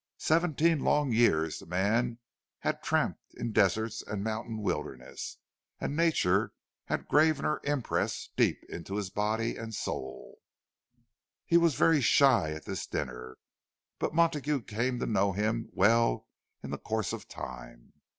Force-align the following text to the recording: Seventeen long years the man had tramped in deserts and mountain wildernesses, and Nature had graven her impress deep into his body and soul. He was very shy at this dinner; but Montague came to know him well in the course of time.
Seventeen 0.17 0.79
long 0.79 1.11
years 1.11 1.59
the 1.59 1.67
man 1.67 2.17
had 2.61 2.81
tramped 2.81 3.35
in 3.35 3.51
deserts 3.51 4.01
and 4.01 4.23
mountain 4.23 4.57
wildernesses, 4.57 5.37
and 5.79 5.95
Nature 5.95 6.53
had 6.85 7.07
graven 7.07 7.45
her 7.45 7.61
impress 7.63 8.29
deep 8.35 8.63
into 8.67 8.95
his 8.95 9.11
body 9.11 9.55
and 9.55 9.75
soul. 9.75 10.39
He 11.45 11.55
was 11.57 11.75
very 11.75 12.01
shy 12.01 12.49
at 12.51 12.65
this 12.65 12.87
dinner; 12.87 13.37
but 13.99 14.15
Montague 14.15 14.63
came 14.63 14.97
to 14.97 15.05
know 15.05 15.33
him 15.33 15.69
well 15.71 16.27
in 16.63 16.71
the 16.71 16.79
course 16.79 17.13
of 17.13 17.27
time. 17.27 17.93